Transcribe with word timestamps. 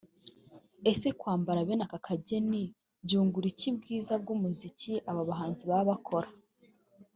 Ese 0.91 1.07
kwambara 1.19 1.59
bene 1.67 1.83
aka 1.87 1.99
kageni 2.05 2.63
byungura 3.05 3.45
iki 3.53 3.69
bwiza 3.77 4.13
bw’umuziki 4.21 4.93
aba 5.09 5.21
bahanzi 5.29 5.63
bakora 5.71 6.27